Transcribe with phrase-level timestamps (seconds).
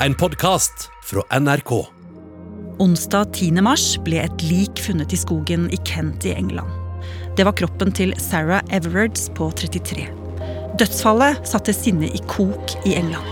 [0.00, 1.70] En podkast fra NRK.
[2.78, 3.62] Onsdag 10.
[3.64, 6.68] mars ble et lik funnet i skogen i Kent i England.
[7.38, 10.04] Det var kroppen til Sarah Everards på 33.
[10.76, 13.24] Dødsfallet satte sinnet i kok i England.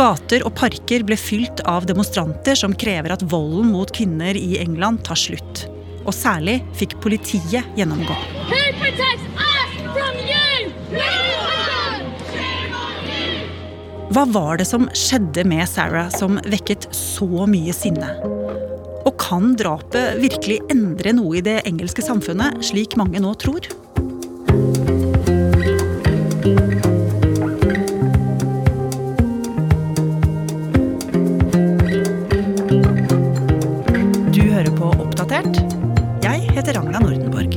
[0.00, 5.04] Gater og parker ble fylt av demonstranter som krever at volden mot kvinner i England
[5.04, 5.66] tar slutt.
[6.10, 8.16] Og særlig fikk politiet gjennomgå.
[14.10, 18.08] Hva var det som skjedde med Sarah som vekket så mye sinne?
[19.06, 23.70] Og kan drapet virkelig endre noe i det engelske samfunnet, slik mange nå tror?
[34.34, 35.79] Du hører på Oppdatert.
[36.60, 37.54] Heter Ragna Nordenborg.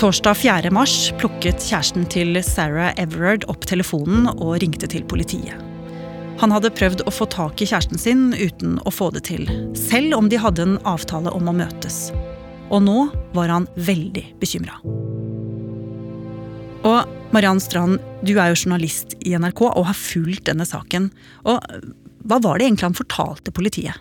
[0.00, 0.70] Torsdag 4.
[0.70, 5.58] mars plukket kjæresten til Sarah Everard opp telefonen og ringte til politiet.
[6.40, 9.44] Han hadde prøvd å få tak i kjæresten sin uten å få det til,
[9.76, 12.06] selv om de hadde en avtale om å møtes.
[12.72, 14.78] Og nå var han veldig bekymra.
[16.88, 21.10] Og Mariann Strand, du er jo journalist i NRK og har fulgt denne saken.
[21.44, 21.60] Og
[22.24, 24.00] hva var det egentlig han fortalte politiet?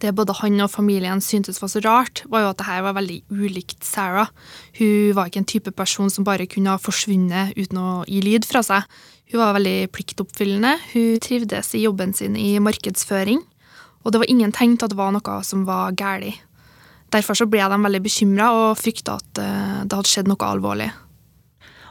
[0.00, 2.96] Det både han og familien syntes var så rart, var jo at det her var
[2.96, 4.32] veldig ulikt Sarah.
[4.78, 8.48] Hun var ikke en type person som bare kunne ha forsvunnet uten å gi lyd
[8.48, 8.86] fra seg.
[9.30, 13.44] Hun var veldig pliktoppfyllende, hun trivdes i jobben sin i markedsføring,
[14.02, 16.40] og det var ingen tegn til at det var noe som var galt.
[17.10, 20.90] Derfor så ble de veldig bekymra og frykta at eh, det hadde skjedd noe alvorlig.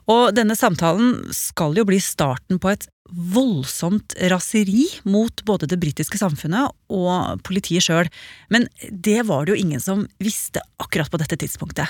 [0.09, 6.17] Og denne samtalen skal jo bli starten på et voldsomt raseri mot både det britiske
[6.21, 8.09] samfunnet og politiet sjøl.
[8.53, 11.89] Men det var det jo ingen som visste akkurat på dette tidspunktet.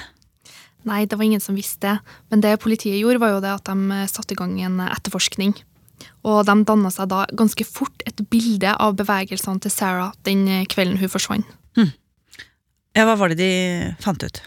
[0.88, 1.98] Nei, det var ingen som visste
[2.32, 5.58] men det politiet gjorde, var jo det at de satte i gang en etterforskning.
[6.24, 11.00] Og de danna seg da ganske fort et bilde av bevegelsene til Sarah den kvelden
[11.00, 11.48] hun forsvant.
[12.96, 13.52] Ja, Hva var det de
[14.04, 14.40] fant ut?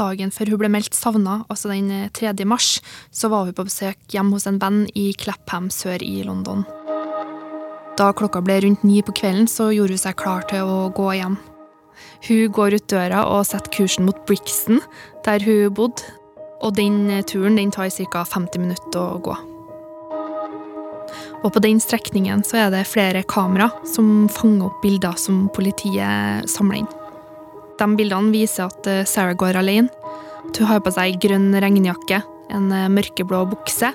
[0.00, 2.32] Dagen før hun ble meldt savna, altså den 3.
[2.48, 2.78] mars,
[3.12, 6.64] så var hun på besøk hjemme hos en venn i Clapham sør i London.
[8.00, 11.10] Da klokka ble rundt ni på kvelden, så gjorde hun seg klar til å gå
[11.18, 11.36] hjem.
[12.24, 14.80] Hun går ut døra og setter kursen mot Brixton,
[15.26, 16.16] der hun bodde.
[16.64, 18.24] Og den turen den tar ca.
[18.24, 19.36] 50 minutter å gå.
[21.40, 26.48] Og på den strekningen så er det flere kamera som fanger opp bilder som politiet
[26.52, 26.90] samler inn.
[27.80, 29.88] De bildene viser at eh, Sarah går alene.
[30.44, 32.20] At hun har på seg grønn regnjakke,
[32.52, 33.92] en eh, mørkeblå bukse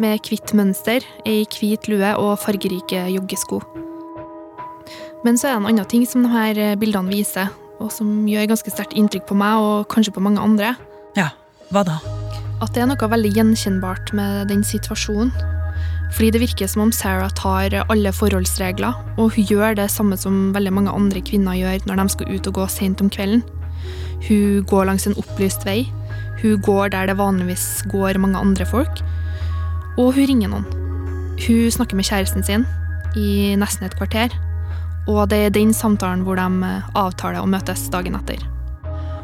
[0.00, 3.60] med hvitt mønster, ei hvit lue og fargerike joggesko.
[5.24, 8.50] Men så er det en annen ting som de her bildene viser, og som gjør
[8.50, 10.74] ganske sterkt inntrykk på meg og kanskje på mange andre.
[11.16, 11.30] Ja,
[11.70, 12.00] hva da?
[12.62, 15.53] At det er noe veldig gjenkjennbart med den situasjonen.
[16.12, 20.52] Fordi det virker som om Sarah tar alle forholdsregler, og hun gjør det samme som
[20.54, 23.42] veldig mange andre kvinner gjør når de skal ut og gå sent om kvelden.
[24.28, 25.84] Hun går langs en opplyst vei.
[26.42, 29.02] Hun går der det vanligvis går mange andre folk.
[29.98, 30.66] Og hun ringer noen.
[31.44, 32.66] Hun snakker med kjæresten sin
[33.18, 34.32] i nesten et kvarter.
[35.10, 38.40] Og det er den samtalen hvor de avtaler å møtes dagen etter.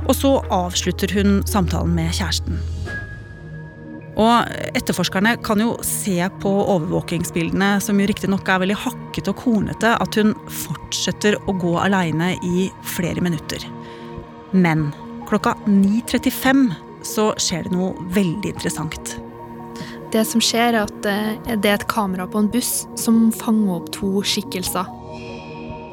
[0.09, 2.59] Og så avslutter hun samtalen med kjæresten.
[4.19, 9.95] Og etterforskerne kan jo se på overvåkingsbildene, som jo riktignok er veldig hakket og kornete,
[9.95, 13.65] at hun fortsetter å gå aleine i flere minutter.
[14.51, 14.89] Men
[15.31, 16.71] klokka 9.35
[17.07, 19.15] så skjer det noe veldig interessant.
[20.11, 23.77] Det som skjer, er at eh, det er et kamera på en buss som fanger
[23.77, 24.89] opp to skikkelser.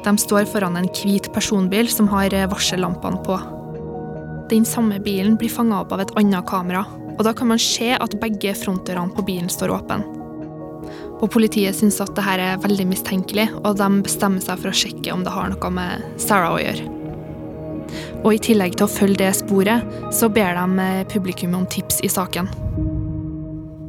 [0.02, 3.38] De står foran en hvit personbil som har varsellampene på.
[4.50, 6.82] Den samme bilen blir fanga opp av et annet kamera,
[7.18, 10.06] og da kan man se at begge frontdørene på bilen står åpen.
[11.18, 15.10] Og Politiet syns at dette er veldig mistenkelig, og de bestemmer seg for å sjekke
[15.10, 16.94] om det har noe med Sarah å gjøre.
[18.22, 22.12] Og I tillegg til å følge det sporet, så ber de publikum om tips i
[22.12, 22.50] saken.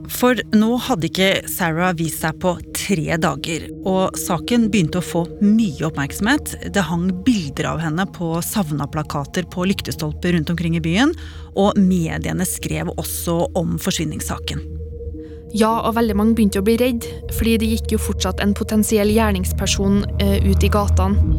[0.09, 2.55] For nå hadde ikke Sarah vist seg på
[2.89, 6.55] tre dager, og saken begynte å få mye oppmerksomhet.
[6.73, 11.13] Det hang bilder av henne på savna-plakater på lyktestolper rundt omkring i byen,
[11.53, 14.65] og mediene skrev også om forsvinningssaken.
[15.53, 17.05] Ja, og veldig mange begynte å bli redd,
[17.37, 21.37] fordi det gikk jo fortsatt en potensiell gjerningsperson eh, ut i gatene.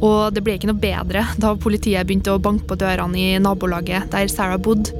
[0.00, 4.08] Og det ble ikke noe bedre da politiet begynte å banke på dørene i nabolaget
[4.14, 4.96] der Sarah bodde.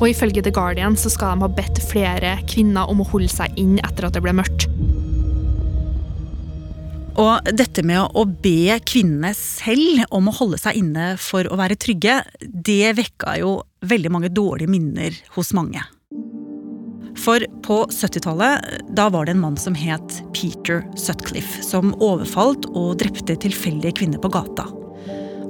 [0.00, 3.52] Og ifølge The Guardian så skal de ha bedt flere kvinner om å holde seg
[3.60, 4.64] inn etter at det ble mørkt.
[7.20, 11.76] Og dette med å be kvinnene selv om å holde seg inne for å være
[11.80, 15.82] trygge, det vekka jo veldig mange dårlige minner hos mange.
[17.20, 22.96] For på 70-tallet da var det en mann som het Peter Sutcliffe, som overfalt og
[23.02, 24.64] drepte tilfeldige kvinner på gata.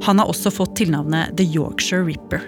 [0.09, 2.43] Han har også fått tilnavnet The Yorkshire Ripper.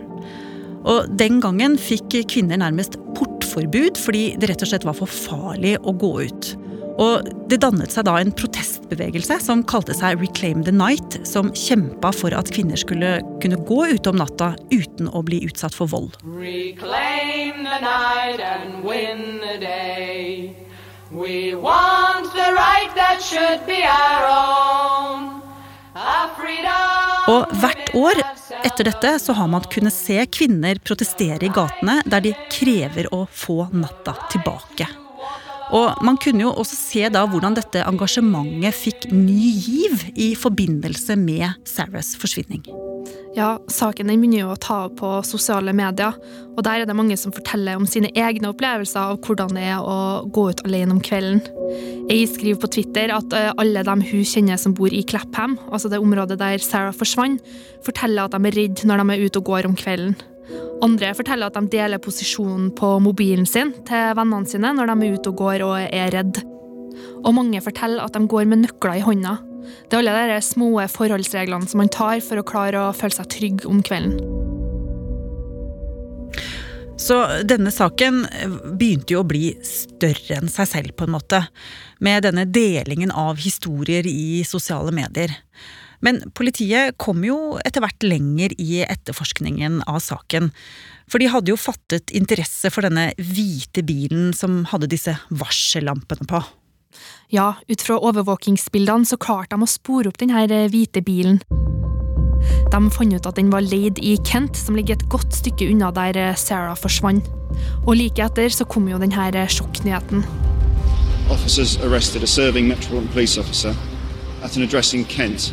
[0.83, 5.77] Og Den gangen fikk kvinner nærmest portforbud fordi det rett og slett var for farlig
[5.87, 6.55] å gå ut.
[7.01, 12.13] Og Det dannet seg da en protestbevegelse som kalte seg Reclaim the Night, som kjempa
[12.17, 16.17] for at kvinner skulle kunne gå ute om natta uten å bli utsatt for vold.
[16.25, 20.57] Reclaim the night and win the day.
[21.13, 25.43] We want the right that should be our own.
[26.39, 28.23] Freedom Og hvert år
[28.65, 33.27] etter dette så har man kunnet se kvinner protestere i gatene der de krever å
[33.29, 34.89] få natta tilbake.
[35.73, 41.17] Og man kunne jo også se da hvordan dette engasjementet fikk ny giv i forbindelse
[41.21, 42.65] med Sarahs forsvinning.
[43.33, 46.19] Ja, saken den begynner jo å ta opp på sosiale medier,
[46.53, 49.81] og der er det mange som forteller om sine egne opplevelser av hvordan det er
[49.81, 49.97] å
[50.29, 51.41] gå ut alene om kvelden.
[52.11, 55.89] Jeg skriver på Twitter at eh, alle dem hun kjenner som bor i Clapham, altså
[55.89, 57.41] det området der Sarah forsvant,
[57.87, 60.19] forteller at de er redde når de er ute og går om kvelden.
[60.83, 65.17] Andre forteller at de deler posisjonen på mobilen sin til vennene sine når de er
[65.17, 66.43] ute og går og er redd.
[67.23, 69.39] Og mange forteller at de går med nøkler i hånda.
[69.89, 73.31] Det er alle de små forholdsreglene som man tar for å klare å føle seg
[73.31, 74.19] trygg om kvelden.
[77.03, 77.17] Så
[77.49, 78.21] denne saken
[78.79, 81.41] begynte jo å bli større enn seg selv, på en måte.
[82.03, 85.35] Med denne delingen av historier i sosiale medier.
[86.03, 90.51] Men politiet kom jo etter hvert lenger i etterforskningen av saken.
[91.11, 96.43] For de hadde jo fattet interesse for denne hvite bilen som hadde disse varsellampene på.
[97.33, 101.41] Ja, ut fra overvåkingsbildene så klarte de å spore opp denne hvite bilen.
[102.73, 105.93] De fant ut at den var leid i Kent, som ligger et godt stykke unna
[105.95, 107.29] der Sarah forsvant.
[107.87, 110.27] Og like etter så kom jo denne sjokknyheten.
[111.31, 113.77] Officers arrested a serving Metropolitan Police officer
[114.43, 115.53] at an address in Kent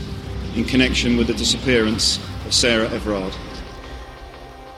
[0.60, 3.34] in connection with the disappearance of Sarah Everard.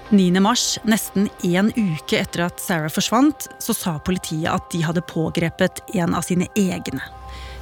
[0.10, 0.42] 9.
[0.44, 5.82] mars, nesten en uke etter at Sarah forsvant, så sa politiet at de hadde pågrepet
[5.96, 7.00] en av sine egne.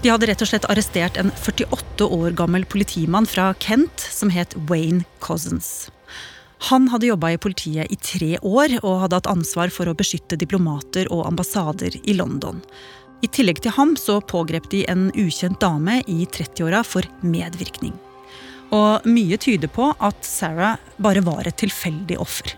[0.02, 4.58] De hadde rett og slett arrestert en 48 år gammel politimann fra Kent som het
[4.72, 5.92] Wayne Cousins.
[6.72, 10.40] Han hadde jobba i politiet i tre år og hadde hatt ansvar for å beskytte
[10.40, 12.60] diplomater og ambassader i London.
[13.22, 17.94] I tillegg til ham så pågrep de en ukjent dame i 30-åra for medvirkning.
[18.76, 22.54] Og mye tyder på at Sarah bare var et tilfeldig offer.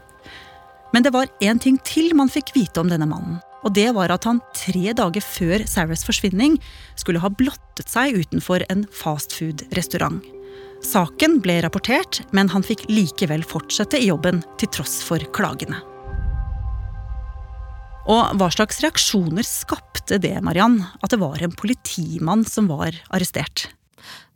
[0.91, 3.39] Men det var én ting til man fikk vite om denne mannen.
[3.61, 6.57] Og det var at han tre dager før Sarahs forsvinning
[6.99, 10.19] skulle ha blottet seg utenfor en fastfood-restaurant.
[10.81, 15.77] Saken ble rapportert, men han fikk likevel fortsette i jobben til tross for klagene.
[18.09, 23.69] Og hva slags reaksjoner skapte det, Mariann, at det var en politimann som var arrestert?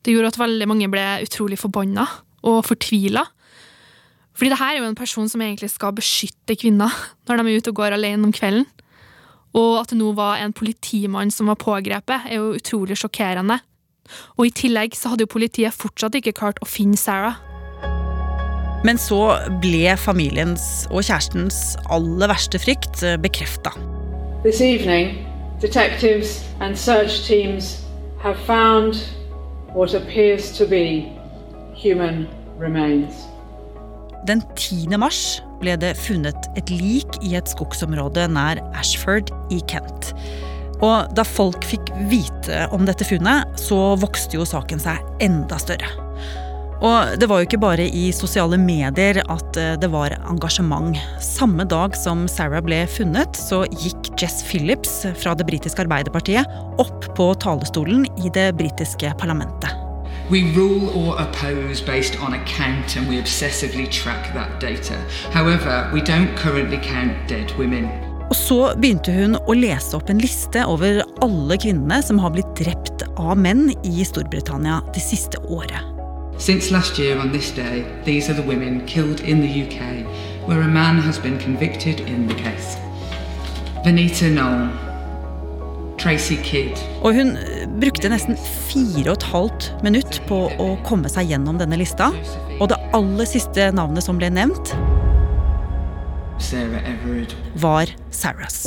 [0.06, 2.06] Det gjorde at veldig mange ble utrolig forbanna
[2.46, 3.24] og fortvila.
[4.36, 6.94] Fordi det her er jo en person som egentlig skal beskytte kvinner
[7.26, 8.68] når de er ute og går alene om kvelden.
[9.56, 13.62] Og at det nå var en politimann som var pågrepet, er jo utrolig sjokkerende.
[14.38, 17.40] Og i tillegg så hadde jo politiet fortsatt ikke klart å finne Sarah.
[18.86, 23.72] Men så ble familiens og kjærestens aller verste frykt bekrefta.
[24.44, 25.26] This evening,
[25.62, 27.80] detectives and search teams
[28.22, 29.00] have found
[29.76, 31.12] what appears to be
[31.76, 32.28] human
[32.58, 33.28] remains.
[34.26, 34.98] Den 10.
[34.98, 40.14] mars ble det funnet et lik i et skogsområde nær Ashford i Kent.
[40.80, 46.05] Og da folk fikk vite om dette funnet, så vokste jo saken seg enda større.
[46.84, 50.98] Og det var jo ikke bare i sosiale medier at eh, det var engasjement.
[51.24, 56.50] Samme dag som Sarah ble funnet, så gikk Jess Phillips fra det britiske Arbeiderpartiet
[56.82, 59.72] opp på talerstolen i det britiske parlamentet.
[60.30, 64.98] We rule or oppose based on a count and we obsessively track that data.
[65.32, 67.88] However, we don't currently count dead women.
[68.26, 72.56] Og så begynte hun å lese opp en liste over alle kvinnene som har blitt
[72.58, 75.95] drept av menn i Storbritannia det siste året.
[76.38, 80.06] Since last year on this day, these are the women killed in the UK
[80.48, 82.76] where a man has been convicted in the case.
[83.86, 84.70] Venita Noel,
[85.98, 88.36] Tracy Kidd, Og hun eh, brukte nesten
[88.68, 92.12] fire og et halvt minutt på å komme seg gjennom denne lista.
[92.60, 94.76] Og det aller siste navnet som ble nevnt,
[97.64, 98.66] var Sarahs.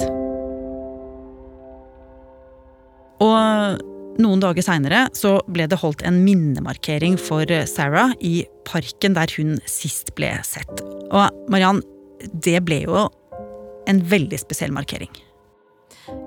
[3.20, 5.04] Og Noen dager seinere
[5.46, 10.82] ble det holdt en minnemarkering for Sarah i parken der hun sist ble sett.
[11.14, 11.84] Og Mariann,
[12.34, 13.06] det ble jo
[13.88, 15.10] en veldig spesiell markering.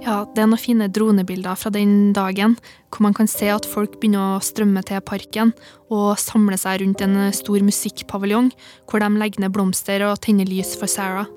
[0.02, 2.56] Ja, det er noen fine dronebilder fra den dagen,
[2.94, 5.54] hvor man kan se at folk begynner å strømme til parken
[5.92, 8.52] og samle seg rundt en stor musikkpaviljong,
[8.90, 11.30] hvor de legger ned blomster og tenner lys for Sarah.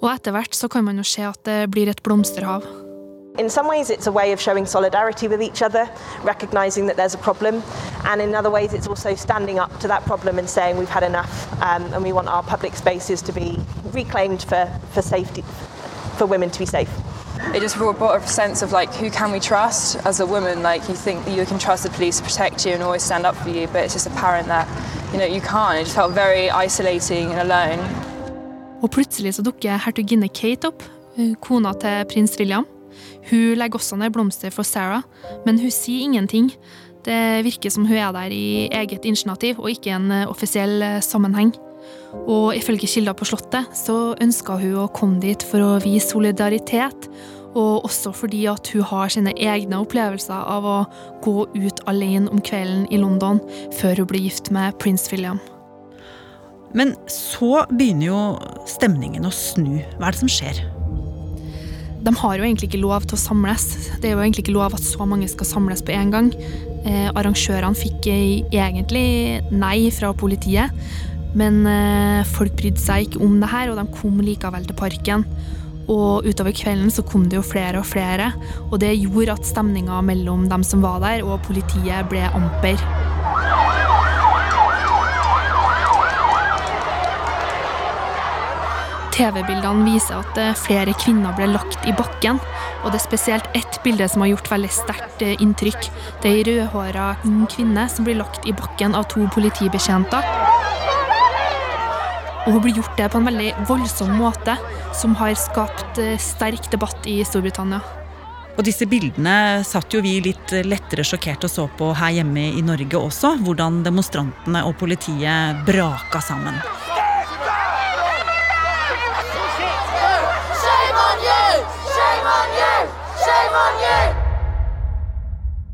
[0.00, 2.66] Og etter hvert så kan man jo se at det blir et blomsterhav.
[3.36, 5.90] In some ways, it's a way of showing solidarity with each other,
[6.22, 7.64] recognizing that there's a problem,
[8.04, 11.02] and in other ways, it's also standing up to that problem and saying we've had
[11.02, 13.58] enough, um, and we want our public spaces to be
[13.92, 15.42] reclaimed for, for safety,
[16.16, 16.88] for women to be safe.
[17.52, 20.62] It just brought brought a sense of like who can we trust as a woman?
[20.62, 23.26] Like you think that you can trust the police to protect you and always stand
[23.26, 24.68] up for you, but it's just apparent that
[25.12, 25.80] you know you can't.
[25.80, 27.82] It just felt very isolating and alone.
[28.82, 30.82] Og plutselig så dukker hertuginne Kate opp,
[31.18, 32.73] eh, kona til prins William.
[33.30, 35.04] Hun legger også ned blomster for Sarah,
[35.46, 36.50] men hun sier ingenting.
[37.04, 41.00] Det virker som hun er der i eget initiativ og ikke en eh, offisiell eh,
[41.04, 41.52] sammenheng.
[42.24, 47.08] Og ifølge kilder på Slottet så ønska hun å komme dit for å vise solidaritet,
[47.54, 50.78] og også fordi at hun har sine egne opplevelser av å
[51.22, 53.38] gå ut alene om kvelden i London
[53.78, 55.38] før hun blir gift med prins William.
[56.74, 58.22] Men så begynner jo
[58.66, 59.76] stemningen å snu.
[59.94, 60.64] Hva er det som skjer?
[62.04, 63.64] De har jo egentlig ikke lov til å samles.
[64.00, 66.30] Det er jo egentlig ikke lov at så mange skal samles på en gang.
[66.84, 70.74] Eh, arrangørene fikk egentlig nei fra politiet,
[71.34, 75.24] men eh, folk brydde seg ikke om det her, og de kom likevel til parken.
[75.88, 78.30] Og utover kvelden så kom det jo flere og flere,
[78.70, 82.80] og det gjorde at stemninga mellom dem som var der, og politiet ble amper.
[89.14, 92.40] TV-bildene viser at eh, flere kvinner ble lagt i bakken.
[92.82, 95.88] Og det er spesielt ett bilde som har gjort veldig sterkt eh, inntrykk.
[96.22, 100.26] Det er ei rødhåra ung kvinne som blir lagt i bakken av to politibetjenter.
[102.44, 104.56] Og hun blir gjort det på en veldig voldsom måte,
[104.98, 107.84] som har skapt eh, sterk debatt i Storbritannia.
[108.54, 112.62] Og disse bildene satt jo vi litt lettere sjokkert og så på her hjemme i
[112.62, 113.36] Norge også.
[113.46, 116.62] Hvordan demonstrantene og politiet braka sammen.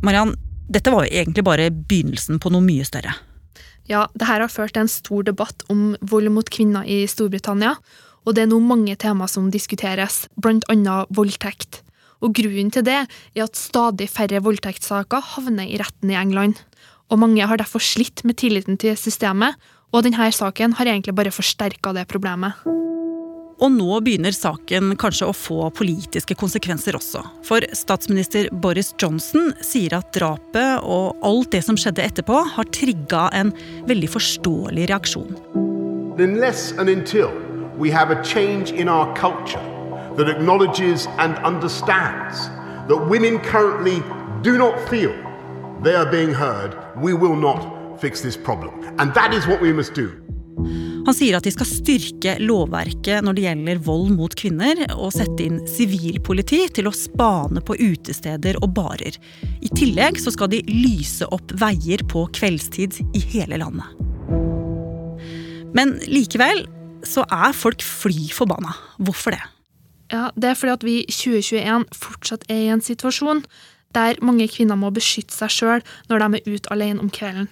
[0.00, 0.34] Mariann,
[0.70, 3.12] dette var jo egentlig bare begynnelsen på noe mye større.
[3.90, 7.74] Ja, det her har ført til en stor debatt om vold mot kvinner i Storbritannia,
[8.24, 11.82] og det er nå mange tema som diskuteres, annet voldtekt.
[12.20, 16.60] Og grunnen til det er at stadig færre voldtektssaker havner i retten i England.
[17.10, 19.56] Og mange har derfor slitt med tilliten til systemet,
[19.90, 22.60] og denne saken har egentlig bare forsterka det problemet.
[23.60, 27.20] Og nå begynner saken kanskje å få politiske konsekvenser også.
[27.44, 33.26] For statsminister Boris Johnson sier at drapet og alt det som skjedde etterpå, har trigga
[33.36, 33.52] en
[33.90, 35.36] veldig forståelig reaksjon.
[36.20, 37.28] Unless and until
[37.76, 39.62] we have a change in our culture
[40.16, 42.48] that acknowledges and understands
[42.88, 44.02] that women currently
[44.42, 45.12] do not feel
[45.82, 48.72] they are being heard, we will not fix this problem.
[48.98, 50.19] And that is what we must do.
[51.06, 55.46] Han sier at de skal styrke lovverket når det gjelder vold mot kvinner, og sette
[55.46, 59.16] inn sivilpoliti til å spane på utesteder og barer.
[59.64, 63.88] I tillegg så skal de lyse opp veier på kveldstid i hele landet.
[65.76, 66.66] Men likevel
[67.06, 68.74] så er folk fly forbanna.
[69.00, 69.42] Hvorfor det?
[70.10, 73.44] Ja, Det er fordi at vi i 2021 fortsatt er i en situasjon
[73.94, 77.48] der mange kvinner må beskytte seg sjøl når de er ute alene om kvelden.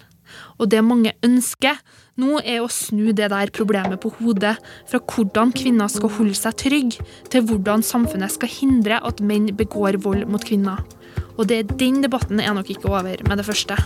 [0.59, 1.79] Og det mange ønsker
[2.19, 4.57] nå, er å snu det der problemet på hodet.
[4.91, 10.01] Fra hvordan kvinner skal holde seg trygge, til hvordan samfunnet skal hindre at menn begår
[10.05, 10.83] vold mot kvinner.
[11.39, 13.79] Og det, den debatten er nok ikke over med det første.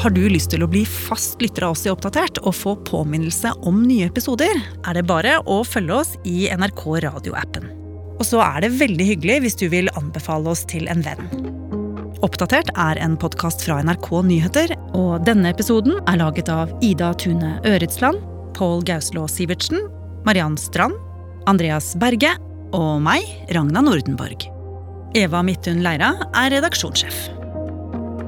[0.00, 3.52] Har du lyst til å bli fast lytter av oss i Oppdatert og få påminnelse
[3.68, 7.79] om nye episoder, er det bare å følge oss i NRK radioappen.
[8.20, 11.24] Og så er det veldig hyggelig hvis du vil anbefale oss til en venn.
[12.20, 17.54] Oppdatert er en podkast fra NRK Nyheter, og denne episoden er laget av Ida Tune
[17.64, 18.20] Øretsland,
[18.58, 19.86] Pål Gauslå Sivertsen,
[20.28, 20.98] Mariann Strand,
[21.48, 22.34] Andreas Berge
[22.76, 23.24] og meg,
[23.56, 24.44] Ragna Nordenborg.
[25.16, 27.30] Eva Midthun Leira er redaksjonssjef.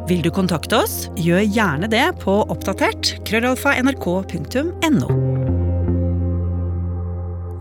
[0.08, 5.31] Vil du kontakte oss, gjør gjerne det på oppdatert krøllalfa nrk.no.